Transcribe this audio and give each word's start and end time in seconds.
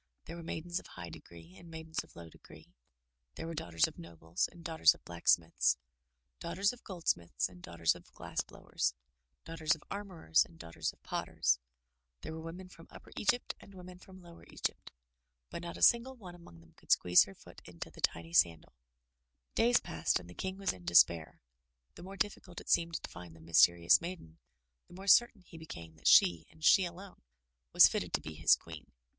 There 0.25 0.35
were 0.35 0.41
maidens 0.41 0.79
of 0.79 0.87
high 0.87 1.11
degree 1.11 1.55
and 1.57 1.69
maidens 1.69 2.03
of 2.03 2.15
low 2.15 2.27
degree, 2.27 2.73
there 3.35 3.45
were 3.45 3.53
daughters 3.53 3.87
of 3.87 3.99
nobles 3.99 4.47
and 4.47 4.63
daughters 4.63 4.95
of 4.95 5.05
blacksmiths, 5.05 5.77
daughters 6.39 6.73
of 6.73 6.83
goldsmiths 6.83 7.47
and 7.47 7.61
daughters 7.61 7.93
of 7.93 8.11
glass 8.13 8.41
blowers, 8.41 8.95
daughters 9.45 9.75
of 9.75 9.83
armorers 9.91 10.43
and 10.43 10.57
daughters 10.57 10.91
of 10.91 11.03
potters, 11.03 11.59
there 12.21 12.33
were 12.33 12.41
women 12.41 12.67
from 12.67 12.87
Upper 12.89 13.11
Egypt 13.15 13.53
and 13.59 13.75
women 13.75 13.99
from 13.99 14.23
Lower 14.23 14.43
Egypt, 14.47 14.91
but 15.51 15.61
not 15.61 15.77
a 15.77 15.83
single 15.83 16.15
one 16.15 16.33
among 16.33 16.61
them 16.61 16.73
could 16.75 16.91
squeeze 16.91 17.25
her 17.25 17.35
foot 17.35 17.61
into 17.65 17.91
the 17.91 18.01
tiny 18.01 18.33
sandal. 18.33 18.73
264 19.53 19.53
THROUGH 19.53 19.61
FAIRY 19.61 19.67
HALLS 19.67 19.75
Days 19.75 19.79
passed 20.07 20.19
and 20.19 20.27
the 20.27 20.33
King 20.33 20.57
was 20.57 20.73
in 20.73 20.83
despair. 20.83 21.41
The 21.93 22.01
more 22.01 22.17
dif 22.17 22.33
ficult 22.33 22.59
it 22.59 22.71
seemed 22.71 22.95
to 22.95 23.11
find 23.11 23.35
the 23.35 23.39
mysterious 23.39 24.01
maiden, 24.01 24.39
the 24.87 24.95
more 24.95 25.05
certain 25.05 25.41
he 25.43 25.59
became 25.59 25.93
that 25.97 26.07
she, 26.07 26.47
and 26.49 26.63
she 26.63 26.85
alone, 26.85 27.21
was 27.71 27.87
fitted 27.87 28.13
to 28.13 28.21
be 28.21 28.33
his 28.33 28.55
Queen. 28.55 28.91